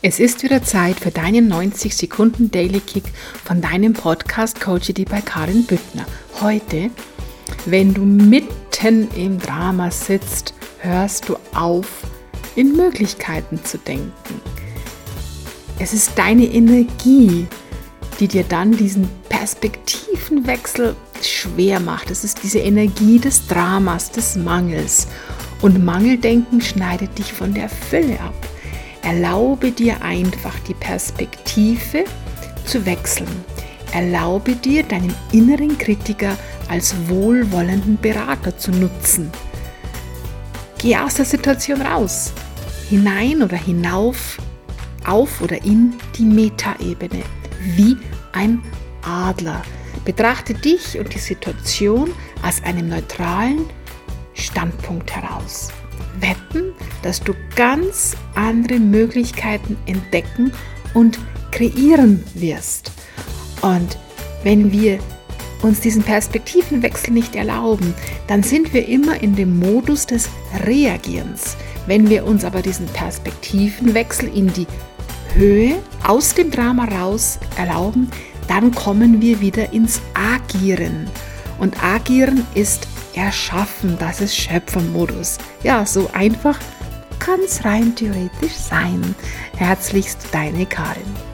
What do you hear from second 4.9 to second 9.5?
bei Karin Büttner. Heute, wenn du mitten im